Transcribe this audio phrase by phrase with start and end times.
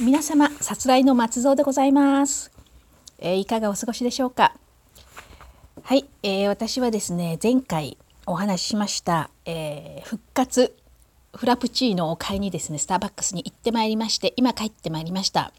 [0.00, 2.50] 皆様さつらいの松蔵でございます、
[3.18, 4.54] えー、いかがお過ごしでしょうか？
[5.82, 10.74] はい、えー、私はですね前回お話ししました、えー、復活
[11.34, 15.52] フラプチーノを買いにですねスターバックスに行ってまいりまして今帰ってまいりました。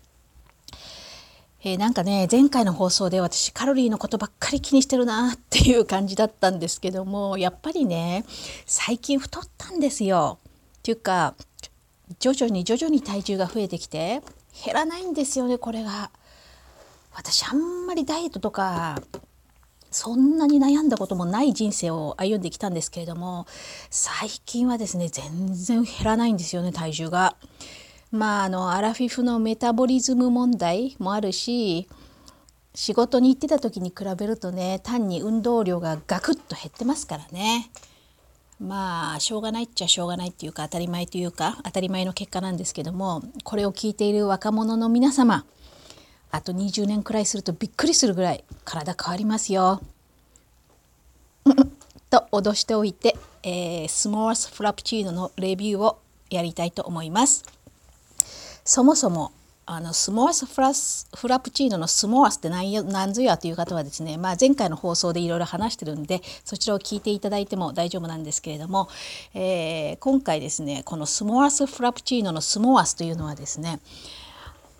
[1.63, 8.25] えー、なんかね前回の放送で私カロリーのことばっかり気にしてるなっていう感じだったんですけどもやっぱりね
[8.65, 10.39] 最近太ったんですよ。
[10.79, 11.35] っていうか
[12.19, 14.21] 徐々に徐々に体重が増えてきて
[14.65, 16.11] 減らないんですよねこれが。
[17.13, 19.02] 私あんまりダイエットとか
[19.91, 23.45] そんなに悩んだこともない人生を歩んできたんですけれども
[23.89, 27.35] 最近はですね全然減らないんですよね体重が。
[28.11, 31.88] まああのアラフィフのメタボリズム問題もあるし
[32.73, 37.69] 仕事に行ってた時に比べるとね単に運動量がガクッと減ってますからね。
[38.61, 45.45] まあしょうがないっちゃしょうがないっていうか当たり前というか当たり前の結果なんですけどもこれを聞いている若者の皆様
[46.29, 49.81] あと20年くらいするとびっくりするぐらい体変わりますよ。
[52.09, 55.97] と脅しておいて、えー、スモースフラプチーノのレビューを
[56.30, 57.43] やりたいと思います。
[58.64, 59.31] そもそも
[59.73, 68.89] あのスモアスフラスフラプチーノのスモアスって何何ぞやという方はですね、まあ、前回の放送でいろいろ話してるんでそちらを聞いていただいても大丈夫なんですけれども、
[69.33, 73.80] えー、今回ですねこのスモアスフラプチーノのスモアスというのはですね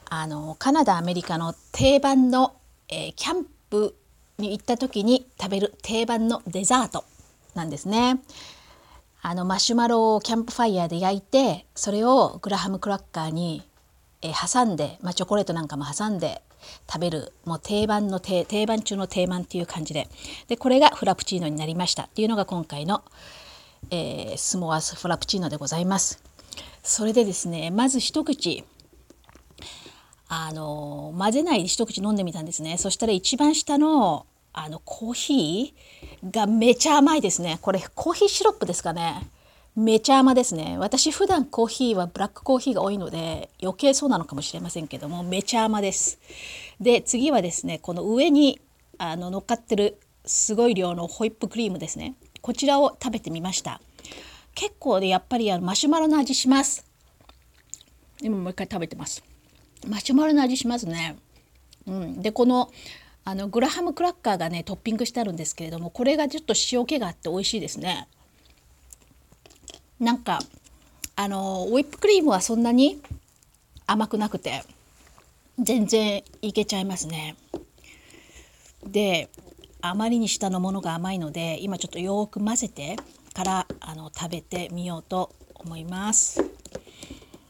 [0.09, 2.53] あのカナダアメリカの定番の、
[2.89, 3.95] えー、キャンプ
[4.39, 7.06] に行った時に食べる定番のデザート
[7.56, 8.19] なんですね。
[9.22, 13.62] あのマシュマロをキャンプファイヤーで焼いてそれをグラハムクラッカーに
[14.22, 16.41] え挟んで、まあ、チョコレートなんかも挟んで
[16.88, 20.08] 食べるもう定番の定番中の定番っていう感じで。
[20.47, 22.03] でこれがフラプチーノになりました。
[22.03, 23.03] っていうのが今回の、
[23.89, 26.23] えー、スモアスフラプチーノでございます。
[26.83, 28.63] それでですねまず一口
[30.28, 32.78] あの混ぜないで一口飲んでみたんですね。
[32.78, 37.59] そしたら一番下のあのコーヒーがめちゃ甘いですね。
[37.62, 39.29] これコーヒーシロップですかね。
[39.76, 40.78] めちゃ甘ですね。
[40.78, 46.20] 私普段コーヒーはブラックコーヒーが多いので余計そうなのかもしれませんけどもめちゃ甘です。
[46.82, 48.59] で次はですねこの上に
[48.98, 52.16] あの乗っかってるすごい量のホイップクリームですね。
[52.42, 53.80] こちらを食べてみました。
[54.56, 56.86] 結構でやっぱりあのマシュマロの味します。
[58.22, 59.24] 今もう一回食べてます。
[59.88, 61.16] マシュマロの味しますね。
[61.88, 62.22] うん。
[62.22, 62.70] でこの
[63.24, 68.09] あのグラハムクラッカーがねトッピングしてあるんですけれどもこれがちょっと塩気があって美味しいですね。
[70.01, 70.39] なんか
[71.16, 73.00] あのホイップクリームはそんなに
[73.85, 74.63] 甘くなくて
[75.59, 77.35] 全然いけちゃいますね。
[78.84, 79.29] で
[79.79, 82.95] あまりに下のものが甘いので今ちょっとよく混ぜて
[83.34, 86.44] からあの食べてみようと思います。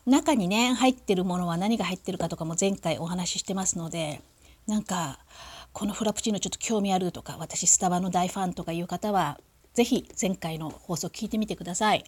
[0.06, 4.22] 中にね入ってるものは何が入ってるかとかも前回お話ししてますので
[4.68, 5.20] なんか
[5.72, 9.40] このフラプチーノちょっと興味あるとか私スタバの大ファンとかいう方は
[9.74, 12.04] 是非前回の放送聞いてみてください。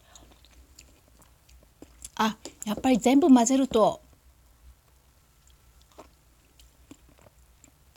[2.15, 4.01] あやっぱり全部混ぜると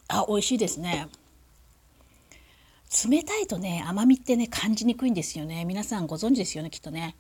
[0.09, 1.09] あ美味しいですね。
[3.11, 5.65] 冷たいとね甘みってね感じにくいんですよね。
[5.65, 7.17] 皆さんご存知ですよねきっとね。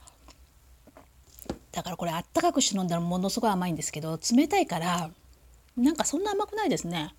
[1.72, 5.10] だからこれあったかくして飲んだらものすごい甘いんですけど冷たいから
[5.76, 7.14] なんかそんな甘くないですね。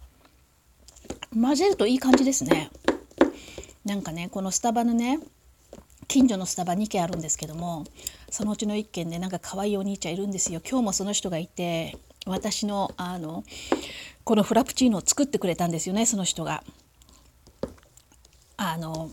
[1.33, 2.71] 混ぜるといい感じですね。
[3.85, 5.19] なんかねこのスタバのね
[6.07, 7.83] 近所のスタバ2軒あるんですけども
[8.29, 13.43] そのうちの1軒でなんか可愛いお兄ちゃんいるんですよ今日もその人がいて私のあの
[14.23, 16.63] このフラプチーノを作ってくれたんですよねその人が。
[18.59, 19.11] あの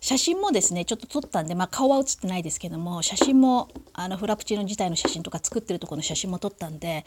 [0.00, 7.04] 写真もですねちょっと撮ったんで、まあ、顔は写ってないですけども写真もあのフラプチーノ自体の写真とか作ってるところの写真も撮ったんで、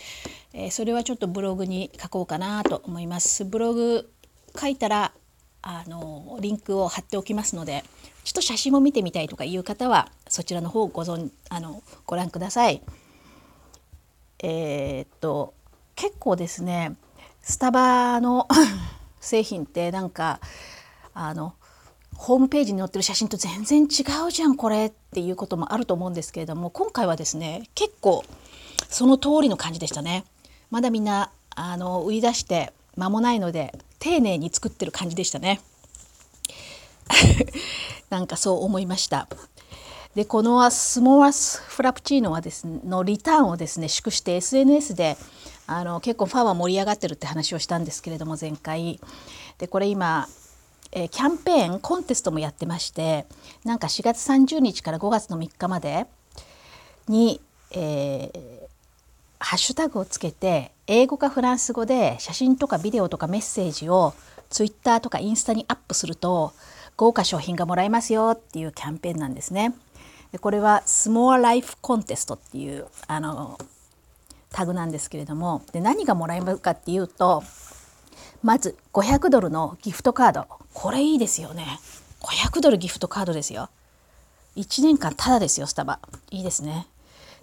[0.53, 3.43] えー、それはちょっとブログに書こうかなと思います。
[3.43, 4.11] ブログ
[4.59, 5.13] 書いたら
[5.61, 7.83] あのリンクを貼っておきますので
[8.29, 12.83] ちょっと写真も見てみたいとかいう方はそちらの方をご存あのご覧ください。
[14.43, 15.55] えー、っと
[15.95, 16.95] 結構ですね
[17.41, 18.47] スタバの
[19.19, 20.41] 製品ってなんか
[21.15, 21.55] あの
[22.15, 28.23] ホームページに載ってる写真と全然違うじゃんこれっていうこともあると思うんですけれども今回はですね結構
[28.89, 30.23] その通りの感じでしたね。
[30.69, 35.61] まだみんなあの売り出して間もないので丁寧に作ってる感じでしたね。
[38.09, 39.27] なんかそう思いました。
[40.15, 45.17] でこのスモアスフラプチーノはです、ね、のリターンをですね祝して SNS で
[45.67, 48.99] あの結構ファンは盛り上がってるって話をしたんですけれども前回
[49.59, 50.27] でこれ今、
[50.91, 53.27] えー、キャンペーンコンテストもやってまして
[53.63, 56.07] なんか4月30日から5月の3日まで
[57.07, 57.39] に、
[57.71, 58.69] えー、
[59.39, 64.13] ハッシュタグをつけて、英語かフランス語で写真とかビデオとかメッセージを
[64.49, 66.53] ツイッターとかインスタにアップすると
[66.99, 69.73] 豪華商品がもらえますよっていうキャンペーンなんですね。
[70.33, 73.57] でこれはスモアライフコンテストっていうあの
[74.51, 75.61] タグなんですけれども。
[75.71, 77.41] で何がもらえるかっていうと
[78.43, 80.45] まず500ドルのギフトカード。
[80.73, 81.79] これいいですよね。
[82.19, 83.69] 500ドルギフトカードですよ。
[84.57, 85.99] 1年間タダですよスタバ。
[86.31, 86.85] いいですね。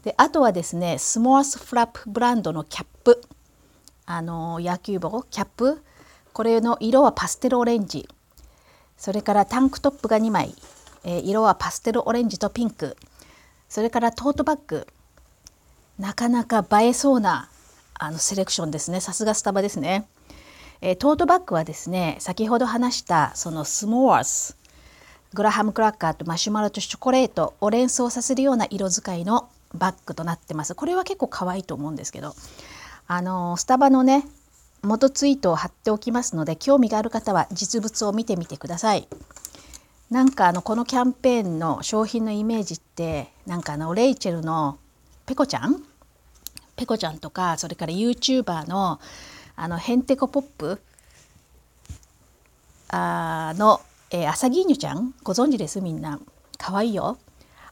[0.05, 3.23] であとはですねスモアスフラップブランドのキャップ。
[4.05, 5.83] あの野球帽キャップ。
[6.35, 8.07] これの色はパステルオレンジ。
[8.97, 10.55] それからタンクトップが2枚、
[11.05, 12.97] えー、色はパステルオレンジとピンク。
[13.69, 14.87] それからトートバッグ。
[15.99, 17.49] なかなか映えそうな
[17.95, 19.01] あのセレクションですね。
[19.01, 20.07] さすがスタバですね、
[20.81, 24.57] えー、トートバッグはですね先ほど話したそのスモアス
[25.33, 30.75] グラハムクラッカーとマシュマロとチョコレートを連想させるような色使いのバッグとなってます。
[30.75, 32.35] これは結構可愛いと思うんですけど
[33.07, 34.27] あのスタバのね
[34.83, 39.09] 元ツイートを貼っておきますので興味がある方は実物を見てみてください。
[40.11, 44.79] なんかあのこのキャンペーンの商品のイメージってなんかあのレイチェルの
[45.27, 45.83] ペコちゃん？
[46.77, 49.01] ペコちゃんとかそれから YouTuber の
[49.57, 50.81] あのヘンテコポップ？
[52.89, 53.81] あの、
[54.13, 55.13] えー、アサギーニュちゃん？
[55.25, 56.21] ご存知ですみんな。
[56.59, 57.19] 可愛いよ。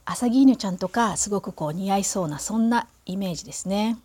[0.05, 3.97] アサギーニュちゃんとかすごくこう似合いそうなそんなイメージですね。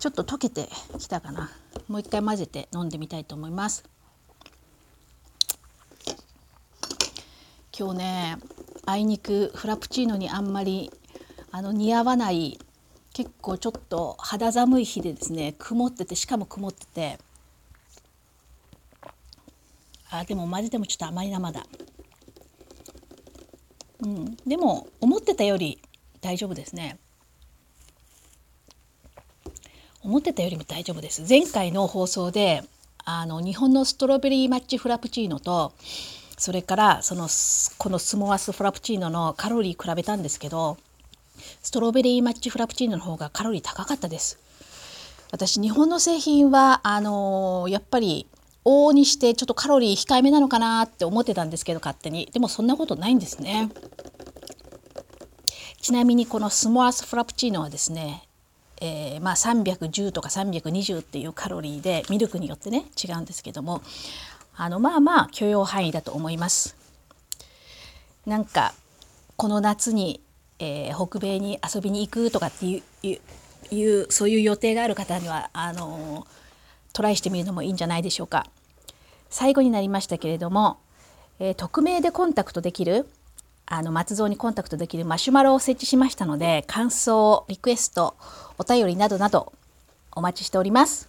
[0.00, 0.66] ちょっと溶けて
[0.98, 1.50] きたかな。
[1.86, 3.84] もう一回混ぜて飲んでみたいと思います。
[7.78, 8.38] 今日ね
[8.86, 10.90] あいにくフラプチーノにあんまり
[11.52, 12.58] あの似合わない
[13.12, 17.18] 結構ちょっと肌寒い日でですね曇っててしかも曇ってて。
[20.12, 21.66] あでも混ぜてもちょっと甘いなまだ。
[24.00, 25.78] うんでも思ってたより
[26.22, 26.98] 大丈夫ですね。
[30.02, 31.24] 思ってたよりも大丈夫です。
[31.28, 32.62] 前回の放送で
[33.04, 35.72] あの日本のストロベリーマッチフラプチーノと
[36.38, 37.28] それからその
[37.78, 40.78] このスモアスフラプチーノのカロリー比べたんですけど
[41.62, 44.38] ストロベリーマッチフラプチーノの方がカロリー高かったです。
[45.32, 48.26] 私日本の製品はあのやっぱり
[48.64, 52.28] 往々にしてちょっとカロリー控えめなのかなって思ってたんですけど勝手に。
[52.32, 53.70] でもそんなことないんですね。
[55.80, 58.24] ちなみにこのスモアスフラプチーノはですね
[58.80, 63.82] えー、まあ、310とか320っていうカロリーでミルクによってね違うんですけども
[64.56, 66.76] あのまあまあ許容範囲だと思います。
[68.26, 68.74] なんか
[69.36, 70.20] この夏に、
[70.58, 72.82] えー、北米に遊びに行くとかってい
[73.72, 76.26] うそういう予定がある方にはあの
[76.92, 78.46] トライしてみるのもいいんじゃないでしょうか。
[79.30, 80.78] 最後になりましたけれども、
[81.38, 83.08] えー、匿名でコンタクトできる
[83.72, 88.16] あの松蔵にコンタクトできるマシュマロを設置しましたので感想リクエスト
[88.58, 89.52] お便りなどなど
[90.10, 91.08] お待ちしております。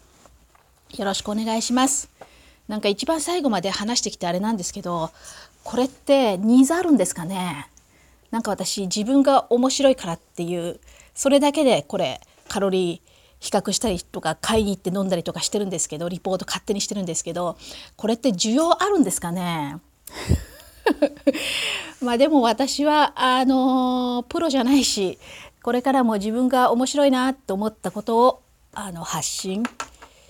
[0.95, 2.07] よろしくお願いします。
[2.67, 5.09] なんか一番最後まで話してきてあれなんですけど
[5.63, 7.67] これってニーズあるんですかね？
[8.29, 10.79] なんか私自分が面白いからっていう
[11.15, 17.57] それだけでこれカロリー比較したりとか買いに行って飲んだりとかしてるんですけどリポート勝手にしてるんですけど
[17.95, 19.77] これって需要あるんですかね？
[22.01, 25.19] まあでも私はあのプロじゃないし
[25.61, 28.41] これからも自分が面白いなと思ったことを
[28.73, 29.63] あの発信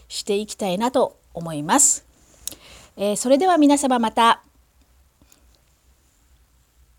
[0.10, 2.06] していきたいなと思います。
[2.98, 4.44] えー、それでは皆様また